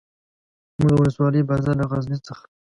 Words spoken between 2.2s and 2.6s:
څخه.